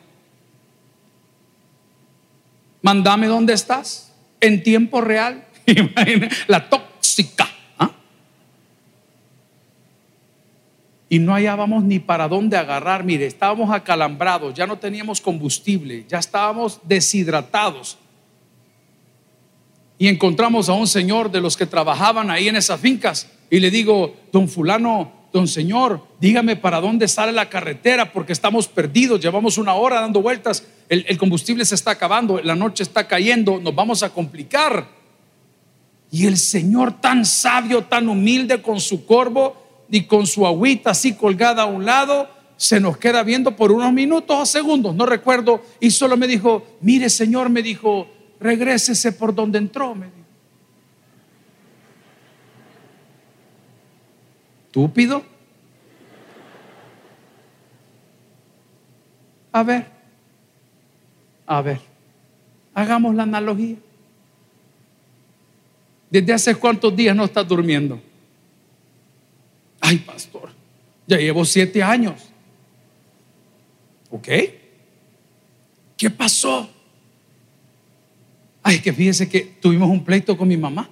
[2.82, 5.48] Mándame dónde estás en tiempo real.
[6.48, 7.50] la tóxica.
[7.80, 7.92] ¿ah?
[11.10, 13.04] Y no hallábamos ni para dónde agarrar.
[13.04, 17.98] Mire, estábamos acalambrados, ya no teníamos combustible, ya estábamos deshidratados.
[19.98, 23.72] Y encontramos a un señor de los que trabajaban ahí en esas fincas y le
[23.72, 29.58] digo, don fulano, don señor, dígame para dónde sale la carretera porque estamos perdidos, llevamos
[29.58, 34.04] una hora dando vueltas, el, combustible se está acabando, la noche está cayendo, nos vamos
[34.04, 34.88] a complicar.
[36.12, 41.14] Y el Señor tan sabio, tan humilde con su corvo y con su agüita así
[41.14, 45.62] colgada a un lado, se nos queda viendo por unos minutos o segundos, no recuerdo,
[45.80, 48.08] y solo me dijo, mire Señor, me dijo,
[48.40, 50.25] regrésese por donde entró, me dijo.
[54.76, 55.24] Estúpido.
[59.54, 59.86] A ver,
[61.48, 61.80] a ver,
[62.74, 63.78] hagamos la analogía.
[66.10, 68.02] ¿Desde hace cuántos días no estás durmiendo?
[69.80, 70.50] Ay, pastor,
[71.08, 72.22] ya llevo siete años.
[74.12, 74.28] ¿Ok?
[75.96, 76.70] ¿Qué pasó?
[78.62, 80.90] Ay, que fíjese que tuvimos un pleito con mi mamá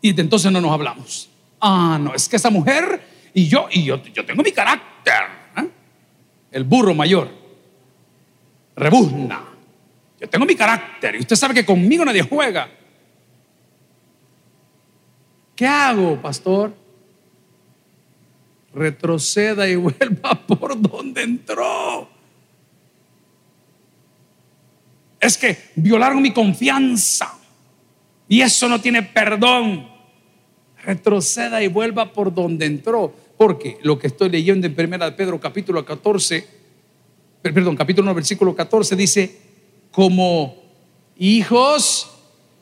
[0.00, 1.35] y entonces no nos hablamos.
[1.60, 5.22] Ah, no, es que esa mujer y yo, y yo, yo tengo mi carácter.
[5.58, 5.68] ¿eh?
[6.52, 7.30] El burro mayor.
[8.74, 9.44] Rebuzna.
[10.20, 12.68] Yo tengo mi carácter y usted sabe que conmigo nadie juega.
[15.54, 16.74] ¿Qué hago, pastor?
[18.74, 22.08] Retroceda y vuelva por donde entró.
[25.20, 27.38] Es que violaron mi confianza
[28.28, 29.95] y eso no tiene perdón
[30.86, 33.12] retroceda y vuelva por donde entró.
[33.36, 36.46] Porque lo que estoy leyendo en 1 Pedro capítulo 14,
[37.42, 39.36] perdón, capítulo 1, versículo 14 dice,
[39.90, 40.56] como
[41.18, 42.10] hijos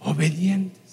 [0.00, 0.83] obedientes.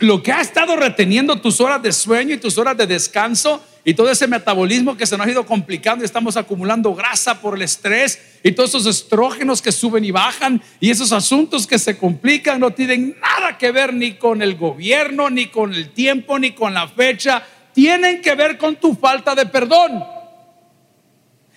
[0.00, 3.94] Lo que ha estado reteniendo tus horas de sueño y tus horas de descanso y
[3.94, 7.62] todo ese metabolismo que se nos ha ido complicando y estamos acumulando grasa por el
[7.62, 12.60] estrés y todos esos estrógenos que suben y bajan y esos asuntos que se complican
[12.60, 16.74] no tienen nada que ver ni con el gobierno, ni con el tiempo, ni con
[16.74, 17.42] la fecha,
[17.72, 20.04] tienen que ver con tu falta de perdón.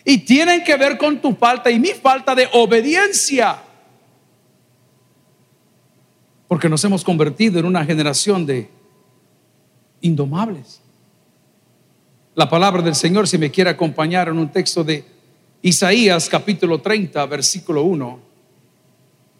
[0.03, 3.57] Y tienen que ver con tu falta y mi falta de obediencia.
[6.47, 8.69] Porque nos hemos convertido en una generación de
[10.01, 10.81] indomables.
[12.35, 15.05] La palabra del Señor, si me quiere acompañar en un texto de
[15.61, 18.19] Isaías capítulo 30, versículo 1.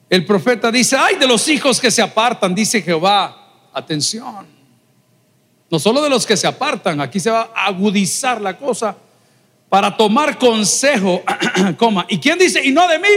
[0.10, 4.48] El profeta dice, ay de los hijos que se apartan, dice Jehová, atención.
[5.70, 8.96] No solo de los que se apartan, aquí se va a agudizar la cosa
[9.68, 11.22] para tomar consejo,
[11.78, 12.06] coma.
[12.08, 12.65] ¿Y quién dice?
[12.65, 13.08] Y no de mí,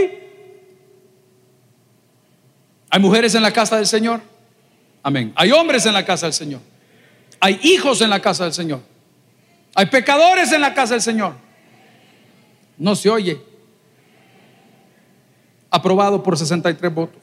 [2.89, 4.21] hay mujeres en la casa del Señor.
[5.03, 5.31] Amén.
[5.35, 6.61] Hay hombres en la casa del Señor.
[7.39, 8.81] Hay hijos en la casa del Señor.
[9.75, 11.33] Hay pecadores en la casa del Señor.
[12.77, 13.39] No se oye.
[15.69, 17.21] Aprobado por 63 votos.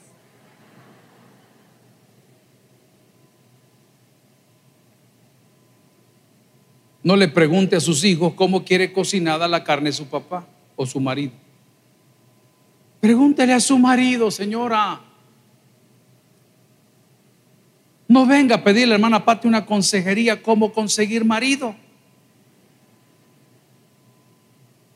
[7.03, 10.87] No le pregunte a sus hijos cómo quiere cocinada la carne de su papá o
[10.87, 11.33] su marido.
[13.01, 15.06] Pregúntele a su marido, señora.
[18.09, 21.75] No venga a pedirle hermana Pati una consejería cómo conseguir marido.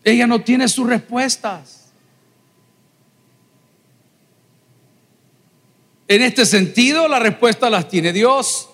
[0.05, 1.90] Ella no tiene sus respuestas.
[6.09, 8.68] En este sentido, la respuesta las tiene Dios.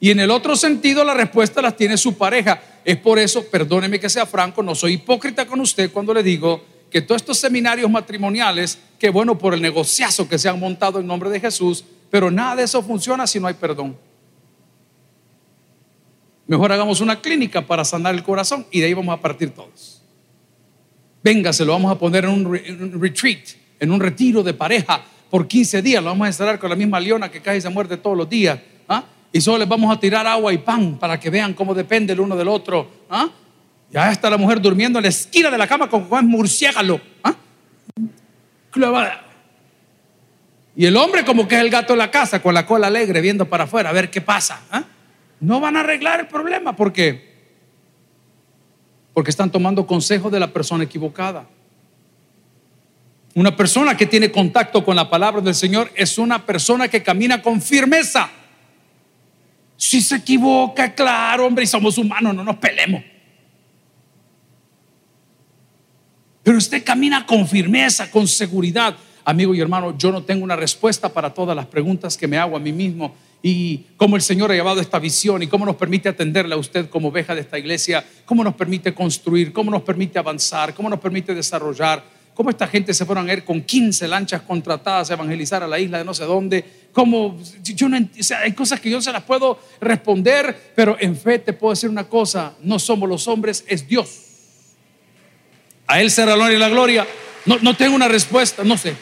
[0.00, 2.60] Y en el otro sentido, la respuesta las tiene su pareja.
[2.84, 6.64] Es por eso, perdóneme que sea franco, no soy hipócrita con usted cuando le digo
[6.90, 11.06] que todos estos seminarios matrimoniales, que bueno, por el negociazo que se han montado en
[11.06, 13.96] nombre de Jesús, pero nada de eso funciona si no hay perdón.
[16.46, 20.02] Mejor hagamos una clínica para sanar el corazón y de ahí vamos a partir todos.
[21.22, 25.46] Venga, se lo vamos a poner en un, retreat, en un retiro de pareja por
[25.46, 26.02] 15 días.
[26.02, 28.28] Lo vamos a instalar con la misma leona que cae y se muerde todos los
[28.28, 28.58] días.
[28.88, 29.04] ¿ah?
[29.32, 32.20] Y solo les vamos a tirar agua y pan para que vean cómo depende el
[32.20, 32.90] uno del otro.
[33.10, 33.28] ¿ah?
[33.92, 37.00] Ya está la mujer durmiendo en la esquina de la cama con un murciélago.
[37.22, 37.34] ¿ah?
[40.76, 43.20] Y el hombre como que es el gato de la casa con la cola alegre
[43.20, 44.62] viendo para afuera a ver qué pasa.
[44.70, 44.84] ¿ah?
[45.40, 47.30] No van a arreglar el problema porque
[49.12, 51.46] porque están tomando consejo de la persona equivocada.
[53.34, 57.42] Una persona que tiene contacto con la palabra del Señor es una persona que camina
[57.42, 58.30] con firmeza.
[59.76, 63.02] Si se equivoca, claro, hombre, y somos humanos, no nos pelemos.
[66.42, 68.96] Pero usted camina con firmeza, con seguridad.
[69.24, 72.56] Amigo y hermano, yo no tengo una respuesta para todas las preguntas que me hago
[72.56, 76.08] a mí mismo y cómo el Señor ha llevado esta visión y cómo nos permite
[76.08, 80.18] atenderle a usted como oveja de esta iglesia, cómo nos permite construir, cómo nos permite
[80.18, 82.02] avanzar, cómo nos permite desarrollar,
[82.34, 85.78] cómo esta gente se fueron a ir con 15 lanchas contratadas a evangelizar a la
[85.78, 87.98] isla de no sé dónde, cómo yo no
[88.42, 92.04] hay cosas que yo se las puedo responder, pero en fe te puedo decir una
[92.04, 94.26] cosa, no somos los hombres, es Dios.
[95.86, 97.06] A Él será la honra y la gloria.
[97.46, 98.94] No, no tengo una respuesta, no sé.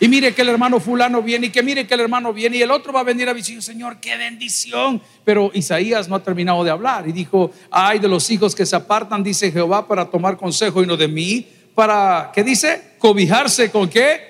[0.00, 2.62] Y mire que el hermano fulano viene y que mire que el hermano viene y
[2.62, 5.02] el otro va a venir a decir, Señor, qué bendición.
[5.24, 8.76] Pero Isaías no ha terminado de hablar y dijo, ay de los hijos que se
[8.76, 12.92] apartan, dice Jehová, para tomar consejo y no de mí, para, ¿qué dice?
[12.98, 14.20] Cobijarse con qué?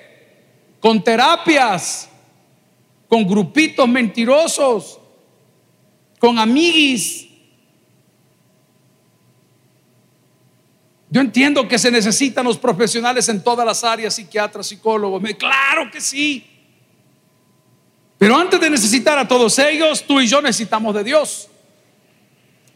[0.79, 2.09] Con terapias,
[3.07, 4.99] con grupitos mentirosos,
[6.19, 7.28] con amiguis,
[11.11, 15.23] Yo entiendo que se necesitan los profesionales en todas las áreas, psiquiatras, psicólogos.
[15.37, 16.45] Claro que sí.
[18.19, 21.47] Pero antes de necesitar a todos ellos, tú y yo necesitamos de Dios.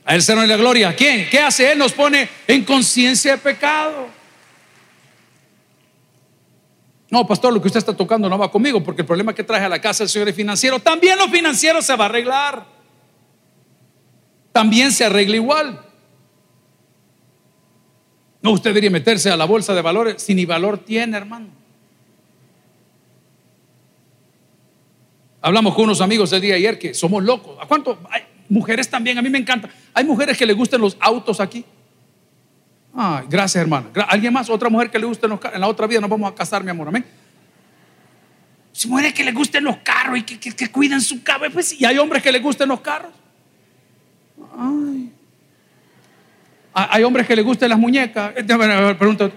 [0.06, 0.96] A Él se la gloria.
[0.96, 1.30] ¿Quién?
[1.30, 1.78] ¿Qué hace Él?
[1.78, 4.08] Nos pone en conciencia de pecado.
[7.10, 9.66] No, pastor, lo que usted está tocando no va conmigo, porque el problema que traje
[9.66, 10.80] a la casa del Señor es financiero.
[10.80, 12.66] También lo financiero se va a arreglar.
[14.52, 15.93] También se arregla igual.
[18.44, 21.48] No, usted debería meterse a la bolsa de valores si ni valor tiene, hermano.
[25.42, 27.58] Hablamos con unos amigos el día de ayer que somos locos.
[27.62, 28.00] ¿A cuánto?
[28.12, 29.70] Hay mujeres también, a mí me encanta.
[29.94, 31.64] Hay mujeres que le gustan los autos aquí.
[32.94, 33.90] Ay, gracias, hermano.
[34.10, 34.50] ¿Alguien más?
[34.50, 35.56] Otra mujer que le gusten los carros.
[35.56, 36.90] En la otra vida nos vamos a casar, mi amor.
[36.90, 37.06] Amén.
[38.74, 41.54] Si mujeres que le gusten los carros y que, que, cuiden su cabeza.
[41.54, 43.12] Pues, y hay hombres que le gusten los carros.
[44.58, 45.14] Ay.
[46.74, 48.34] Hay hombres que les gustan las muñecas.
[48.98, 49.32] Pregunta.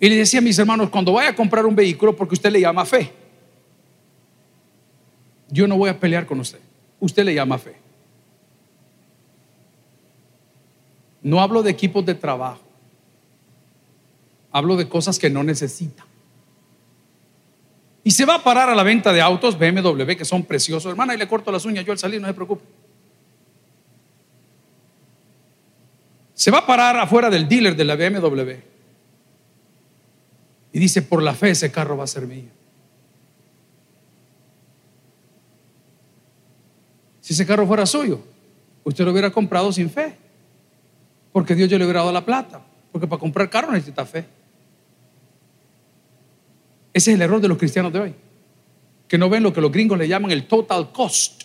[0.00, 2.60] Y le decía a mis hermanos, cuando vaya a comprar un vehículo, porque usted le
[2.60, 3.12] llama fe,
[5.48, 6.58] yo no voy a pelear con usted.
[6.98, 7.76] Usted le llama fe.
[11.22, 12.62] No hablo de equipos de trabajo.
[14.50, 16.04] Hablo de cosas que no necesita.
[18.02, 20.90] Y se va a parar a la venta de autos BMW que son preciosos.
[20.90, 22.64] Hermana, y le corto las uñas yo al salir, no se preocupe.
[26.42, 28.50] Se va a parar afuera del dealer de la BMW.
[30.72, 32.48] Y dice, por la fe ese carro va a ser mío.
[37.20, 38.24] Si ese carro fuera suyo,
[38.82, 40.16] usted lo hubiera comprado sin fe.
[41.30, 42.60] Porque Dios ya le hubiera dado la plata.
[42.90, 44.26] Porque para comprar carro necesita fe.
[46.92, 48.14] Ese es el error de los cristianos de hoy.
[49.06, 51.44] Que no ven lo que los gringos le llaman el total cost.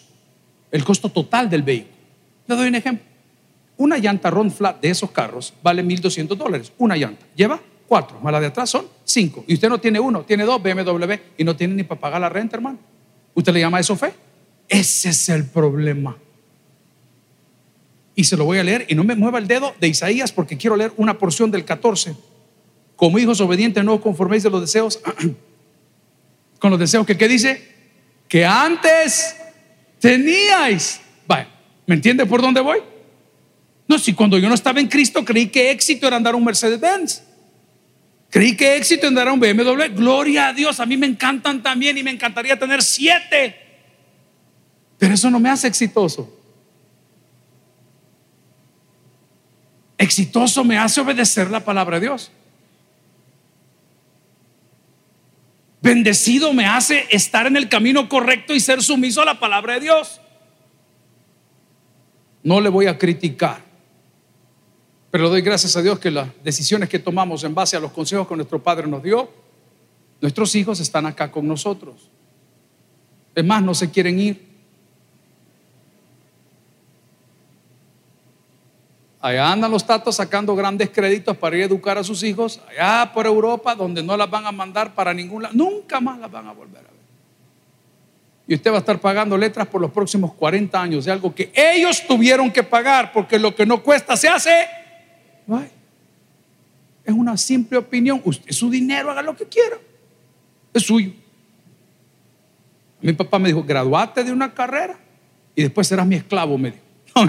[0.72, 1.94] El costo total del vehículo.
[2.48, 3.07] Le doy un ejemplo.
[3.78, 6.72] Una llanta Ron Flat de esos carros vale 1.200 dólares.
[6.78, 7.26] Una llanta.
[7.36, 8.20] Lleva cuatro.
[8.22, 9.44] Más la de atrás son cinco.
[9.48, 12.30] Y usted no tiene uno, tiene dos BMW y no tiene ni para pagar la
[12.30, 12.80] renta, hermano.
[13.34, 14.14] ¿Usted le llama eso fe?
[14.68, 16.18] Ese es el problema.
[18.16, 20.58] Y se lo voy a leer y no me mueva el dedo de Isaías porque
[20.58, 22.16] quiero leer una porción del 14.
[22.96, 25.00] Como hijos obedientes no os conforméis de los deseos
[26.60, 27.76] con los deseos que ¿qué dice?
[28.28, 29.36] Que antes
[30.00, 31.00] teníais.
[31.28, 31.48] Vaya,
[31.86, 32.80] ¿me entiende por dónde voy?
[33.88, 37.24] No, si cuando yo no estaba en Cristo creí que éxito era andar un Mercedes-Benz.
[38.30, 39.96] Creí que éxito era andar un BMW.
[39.96, 43.56] Gloria a Dios, a mí me encantan también y me encantaría tener siete.
[44.98, 46.34] Pero eso no me hace exitoso.
[49.98, 52.32] Exitoso me hace obedecer la palabra de Dios.
[55.82, 59.82] Bendecido me hace estar en el camino correcto y ser sumiso a la palabra de
[59.82, 60.20] Dios.
[62.44, 63.64] No le voy a criticar,
[65.10, 68.28] pero doy gracias a Dios que las decisiones que tomamos en base a los consejos
[68.28, 69.30] que nuestro Padre nos dio,
[70.20, 72.10] nuestros hijos están acá con nosotros.
[73.34, 74.48] Es más, no se quieren ir.
[79.20, 83.12] Allá andan los tatos sacando grandes créditos para ir a educar a sus hijos, allá
[83.14, 86.48] por Europa, donde no las van a mandar para ningún lado, nunca más las van
[86.48, 86.92] a volver a ver.
[88.48, 91.52] Y usted va a estar pagando letras por los próximos 40 años de algo que
[91.54, 94.68] ellos tuvieron que pagar, porque lo que no cuesta se hace.
[97.04, 98.22] Es una simple opinión.
[98.24, 99.78] Usted, su dinero, haga lo que quiera.
[100.74, 101.12] Es suyo.
[103.02, 105.00] Mi papá me dijo, graduate de una carrera
[105.56, 106.58] y después serás mi esclavo.
[107.16, 107.26] No,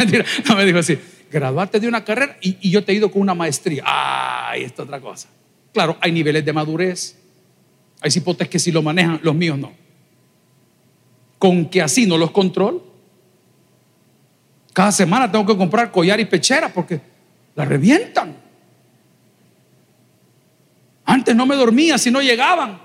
[0.55, 0.99] me dijo así
[1.31, 3.83] graduarte de una carrera y, yo te he ido con una maestría.
[3.87, 5.29] Ay, esto es otra cosa.
[5.73, 7.17] Claro, hay niveles de madurez.
[8.01, 9.73] Hay cipotes que si lo manejan, los míos no.
[11.39, 12.83] Con que así no los control.
[14.73, 17.01] Cada semana tengo que comprar collar y pechera porque
[17.59, 18.37] la revientan.
[21.05, 22.81] Antes no me dormía si no llegaban.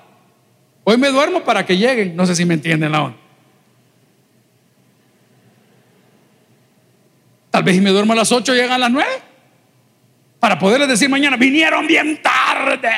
[0.83, 2.15] Hoy me duermo para que lleguen.
[2.15, 3.17] No sé si me entienden la onda.
[7.51, 9.07] Tal vez si me duermo a las 8 llegan a las 9.
[10.39, 12.89] Para poderles decir mañana, vinieron bien tarde.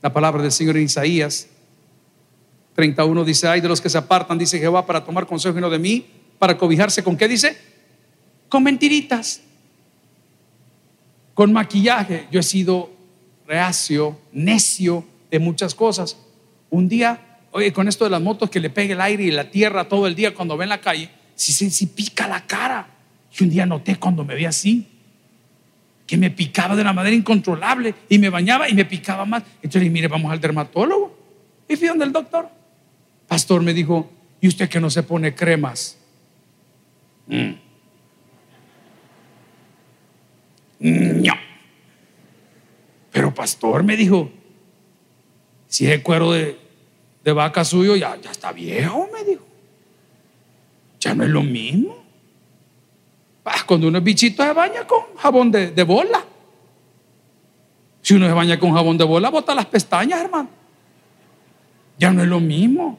[0.00, 1.50] La palabra del Señor en Isaías
[2.76, 5.68] 31 dice, ay de los que se apartan, dice Jehová, para tomar consejo y no
[5.68, 6.06] de mí,
[6.38, 7.65] para cobijarse con qué dice?
[8.48, 9.42] Con mentiritas,
[11.34, 12.26] con maquillaje.
[12.30, 12.90] Yo he sido
[13.46, 16.16] reacio, necio de muchas cosas.
[16.70, 19.50] Un día Oye, con esto de las motos que le pegue el aire y la
[19.50, 22.86] tierra todo el día cuando ve en la calle, si si, pica la cara.
[23.32, 24.86] Y un día noté cuando me vi así,
[26.06, 29.42] que me picaba de una manera incontrolable y me bañaba y me picaba más.
[29.62, 31.18] Entonces le mire, vamos al dermatólogo.
[31.66, 32.46] Y fui donde el doctor.
[33.26, 35.96] Pastor me dijo, ¿y usted que no se pone cremas?
[37.26, 37.52] Mm.
[40.78, 41.34] No.
[43.12, 44.30] Pero pastor me dijo,
[45.68, 46.58] si es cuero de,
[47.24, 49.44] de vaca suyo ya, está viejo, me dijo.
[51.00, 52.06] Ya no es lo mismo.
[53.66, 56.24] Cuando uno es bichito se baña con jabón de, de bola.
[58.00, 60.48] Si uno se baña con jabón de bola, bota las pestañas, hermano.
[61.98, 62.98] Ya no es lo mismo.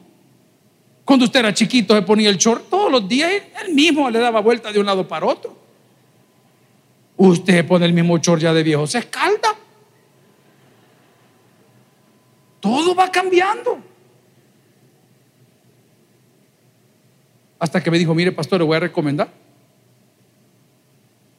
[1.06, 4.42] Cuando usted era chiquito se ponía el short todos los días él mismo le daba
[4.42, 5.57] vuelta de un lado para otro.
[7.18, 9.56] Usted pone el mismo short ya de viejo, se escalda.
[12.60, 13.80] Todo va cambiando.
[17.60, 19.30] Hasta que me dijo, mire pastor, le voy a recomendar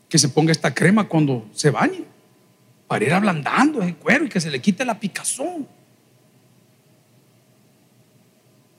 [0.09, 2.05] que se ponga esta crema cuando se bañe,
[2.87, 5.68] para ir ablandando el cuero y que se le quite la picazón.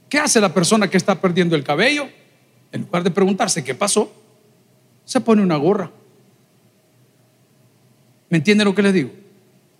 [0.10, 2.10] ¿Qué hace la persona que está perdiendo el cabello?
[2.72, 4.12] en lugar de preguntarse qué pasó,
[5.06, 5.92] se pone una gorra.
[8.30, 9.12] ¿Me entienden lo que les digo?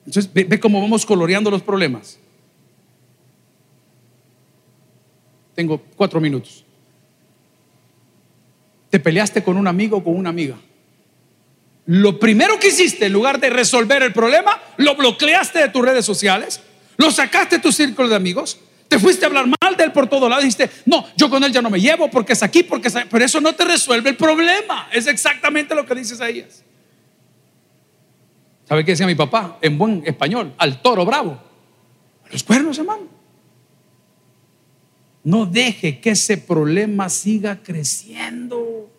[0.06, 2.18] Entonces, ve, cómo vamos coloreando los problemas.
[5.56, 6.66] Tengo cuatro minutos.
[8.90, 10.56] Te peleaste con un amigo o con una amiga.
[11.86, 16.06] Lo primero que hiciste, en lugar de resolver el problema, lo bloqueaste de tus redes
[16.06, 16.62] sociales,
[16.98, 20.08] lo sacaste de tu círculo de amigos, te fuiste a hablar mal de él por
[20.08, 22.88] todo lado, dijiste, no, yo con él ya no me llevo porque es aquí, porque
[22.88, 23.06] es ahí".
[23.10, 24.90] Pero eso no te resuelve el problema.
[24.92, 26.64] Es exactamente lo que dice Isaías.
[28.70, 29.58] ¿Sabe qué decía mi papá?
[29.64, 31.32] En buen español, al toro bravo.
[32.24, 33.08] A los cuernos, hermano.
[35.24, 38.92] No deje que ese problema siga creciendo.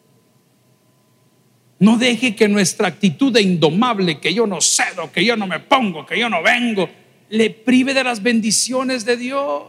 [1.79, 5.61] No deje que nuestra actitud de indomable, que yo no cedo, que yo no me
[5.61, 6.89] pongo, que yo no vengo,
[7.29, 9.69] le prive de las bendiciones de Dios.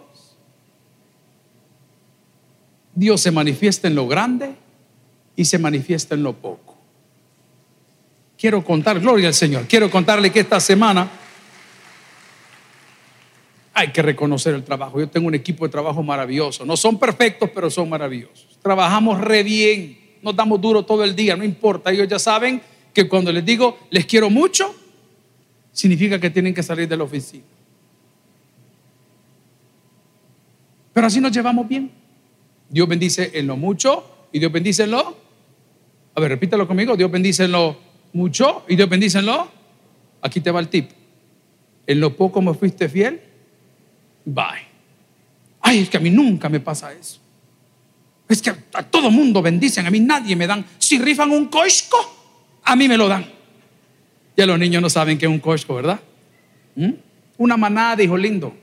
[2.96, 4.56] Dios se manifiesta en lo grande
[5.36, 6.71] y se manifiesta en lo poco.
[8.42, 11.08] Quiero contar, gloria al Señor, quiero contarle que esta semana
[13.72, 15.00] hay que reconocer el trabajo.
[15.00, 16.66] Yo tengo un equipo de trabajo maravilloso.
[16.66, 18.58] No son perfectos, pero son maravillosos.
[18.64, 21.92] Trabajamos re bien, nos damos duro todo el día, no importa.
[21.92, 22.64] Ellos ya saben
[22.96, 24.74] que cuando les digo les quiero mucho,
[25.72, 27.44] significa que tienen que salir de la oficina.
[30.94, 31.92] Pero así nos llevamos bien.
[32.68, 35.16] Dios bendice en lo mucho y Dios bendice en lo.
[36.16, 36.98] A ver, repítalo conmigo.
[36.98, 39.50] Dios bendice en lo mucho y Dios bendice en lo.
[40.22, 40.92] Aquí te va el tip.
[41.88, 43.22] En lo poco me fuiste fiel.
[44.26, 44.70] Bye.
[45.62, 47.20] Ay, es que a mí nunca me pasa eso.
[48.28, 50.66] Es que a todo mundo bendicen, a mí nadie me dan.
[50.78, 51.98] Si rifan un coisco,
[52.64, 53.26] a mí me lo dan.
[54.38, 56.00] Ya los niños no saben qué es un coisco, ¿verdad?
[56.76, 56.92] ¿Mm?
[57.38, 58.56] Una manada de hijo lindo.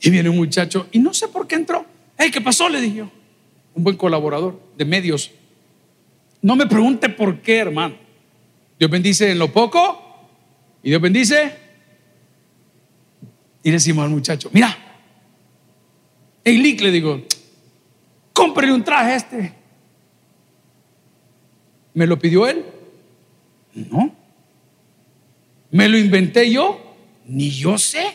[0.00, 1.84] Y viene un muchacho y no sé por qué entró.
[2.16, 2.68] Hey, ¿qué pasó?
[2.68, 3.10] Le dije yo.
[3.74, 5.30] Un buen colaborador de medios.
[6.42, 7.96] No me pregunte por qué, hermano.
[8.78, 10.28] Dios bendice en lo poco
[10.82, 11.52] y Dios bendice.
[13.62, 14.76] Y decimos al muchacho, mira,
[16.44, 17.22] en Lick le digo,
[18.32, 19.52] cómprele un traje a este.
[21.94, 22.64] ¿Me lo pidió él?
[23.74, 24.14] No.
[25.70, 26.96] ¿Me lo inventé yo?
[27.26, 28.14] Ni yo sé.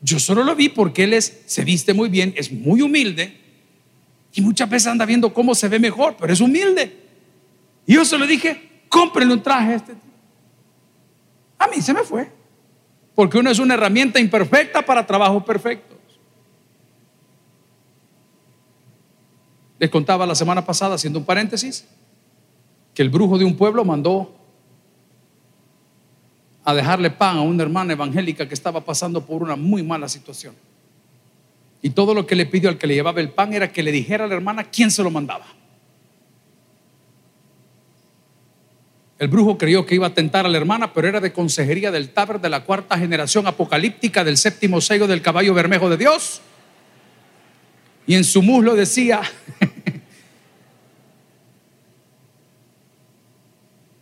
[0.00, 3.36] Yo solo lo vi porque él es, se viste muy bien, es muy humilde
[4.32, 6.99] y muchas veces anda viendo cómo se ve mejor, pero es humilde.
[7.86, 9.94] Y yo se lo dije, cómprele un traje a este.
[11.58, 12.30] A mí se me fue.
[13.14, 15.98] Porque uno es una herramienta imperfecta para trabajos perfectos.
[19.78, 21.86] Les contaba la semana pasada, haciendo un paréntesis,
[22.94, 24.34] que el brujo de un pueblo mandó
[26.64, 30.54] a dejarle pan a una hermana evangélica que estaba pasando por una muy mala situación.
[31.82, 33.90] Y todo lo que le pidió al que le llevaba el pan era que le
[33.90, 35.46] dijera a la hermana quién se lo mandaba.
[39.20, 42.08] El brujo creyó que iba a tentar a la hermana, pero era de consejería del
[42.08, 46.40] Taber de la cuarta generación apocalíptica del séptimo sello del caballo bermejo de Dios.
[48.06, 49.20] Y en su muslo decía,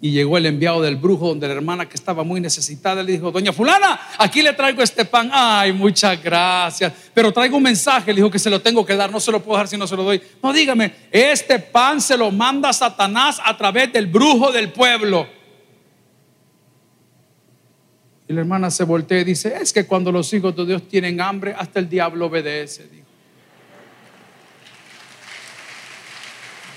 [0.00, 3.32] Y llegó el enviado del brujo donde la hermana que estaba muy necesitada le dijo,
[3.32, 5.28] doña fulana, aquí le traigo este pan.
[5.32, 6.92] Ay, muchas gracias.
[7.12, 9.42] Pero traigo un mensaje, le dijo que se lo tengo que dar, no se lo
[9.42, 10.22] puedo dar si no se lo doy.
[10.40, 15.26] No, dígame, este pan se lo manda Satanás a través del brujo del pueblo.
[18.28, 21.20] Y la hermana se voltea y dice, es que cuando los hijos de Dios tienen
[21.20, 22.86] hambre, hasta el diablo obedece.
[22.86, 23.06] Dijo.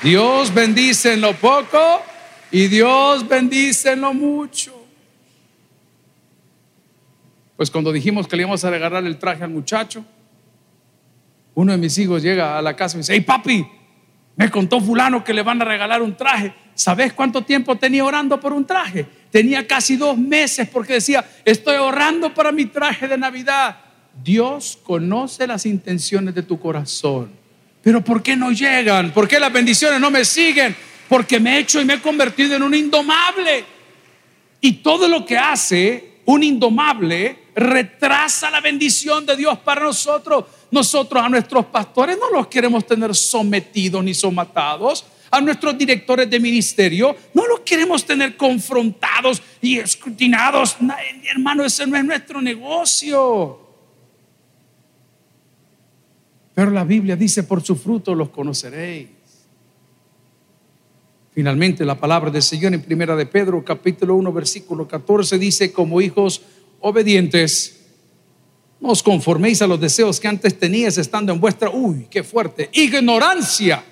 [0.02, 2.02] Dios bendice en lo poco
[2.52, 4.74] y Dios bendice mucho.
[7.56, 10.04] Pues cuando dijimos que le íbamos a regalar el traje al muchacho,
[11.54, 13.68] uno de mis hijos llega a la casa y dice, hey papi,
[14.36, 16.54] me contó fulano que le van a regalar un traje.
[16.74, 19.06] ¿Sabes cuánto tiempo tenía orando por un traje?
[19.30, 23.78] Tenía casi dos meses porque decía, estoy ahorrando para mi traje de Navidad.
[24.24, 27.32] Dios conoce las intenciones de tu corazón.
[27.82, 29.12] Pero ¿por qué no llegan?
[29.12, 30.76] ¿Por qué las bendiciones no me siguen?
[31.12, 33.66] Porque me he hecho y me he convertido en un indomable.
[34.62, 40.46] Y todo lo que hace un indomable retrasa la bendición de Dios para nosotros.
[40.72, 45.04] Nosotros a nuestros pastores no los queremos tener sometidos ni somatados.
[45.30, 50.78] A nuestros directores de ministerio no los queremos tener confrontados y escrutinados.
[51.30, 53.60] Hermano, ese no es nuestro negocio.
[56.56, 59.21] Pero la Biblia dice, por su fruto los conoceréis.
[61.42, 66.00] Finalmente, la palabra del Señor en Primera de Pedro, capítulo 1, versículo 14, dice, como
[66.00, 66.44] hijos
[66.82, 67.82] obedientes,
[68.80, 72.70] No os conforméis a los deseos que antes tenías estando en vuestra, uy, qué fuerte,
[72.74, 73.84] ignorancia.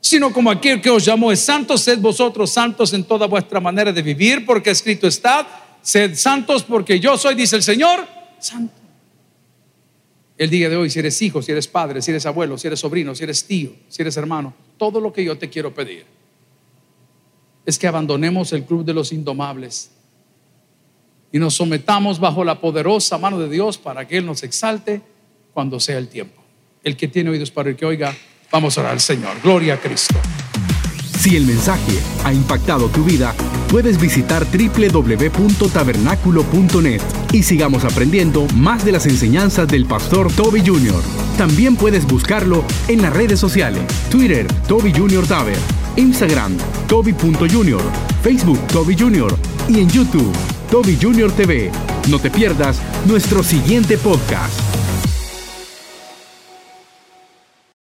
[0.00, 3.92] Sino como aquel que os llamó es santo, sed vosotros santos en toda vuestra manera
[3.92, 8.06] de vivir, porque escrito está, sed santos porque yo soy, dice el Señor,
[8.38, 8.72] santo.
[10.38, 12.80] El día de hoy, si eres hijo, si eres padre, si eres abuelo, si eres
[12.80, 16.04] sobrino, si eres tío, si eres hermano, todo lo que yo te quiero pedir
[17.64, 19.90] es que abandonemos el club de los indomables
[21.32, 25.00] y nos sometamos bajo la poderosa mano de Dios para que Él nos exalte
[25.52, 26.42] cuando sea el tiempo.
[26.82, 28.14] El que tiene oídos para el que oiga,
[28.52, 29.40] vamos a orar al Señor.
[29.42, 30.14] Gloria a Cristo.
[31.18, 33.34] Si el mensaje ha impactado tu vida,
[33.68, 37.02] puedes visitar www.tabernaculo.net
[37.32, 41.25] y sigamos aprendiendo más de las enseñanzas del pastor Toby Jr.
[41.36, 45.26] También puedes buscarlo en las redes sociales, Twitter, Toby Jr.
[45.26, 45.58] Taber,
[45.96, 46.56] Instagram,
[46.88, 47.82] Toby.Junior,
[48.22, 49.36] Facebook, Toby Jr.
[49.68, 50.32] y en YouTube,
[50.70, 51.30] Toby Jr.
[51.32, 51.70] TV.
[52.08, 54.65] No te pierdas nuestro siguiente podcast.